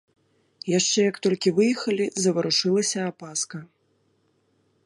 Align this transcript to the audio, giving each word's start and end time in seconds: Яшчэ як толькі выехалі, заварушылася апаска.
Яшчэ 0.79 0.99
як 1.11 1.19
толькі 1.25 1.53
выехалі, 1.59 2.05
заварушылася 2.23 2.99
апаска. 3.11 3.57